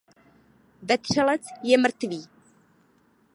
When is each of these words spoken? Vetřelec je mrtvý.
Vetřelec 0.81 1.41
je 1.63 1.77
mrtvý. 1.77 2.25